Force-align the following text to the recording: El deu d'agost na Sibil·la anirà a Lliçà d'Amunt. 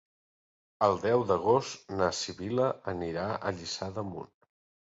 El 0.85 0.97
deu 1.03 1.25
d'agost 1.31 1.93
na 2.01 2.09
Sibil·la 2.21 2.73
anirà 2.95 3.29
a 3.51 3.55
Lliçà 3.61 3.93
d'Amunt. 3.95 4.35